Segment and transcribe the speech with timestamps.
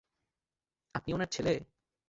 [0.95, 1.53] আপনি ওনার ছেলে?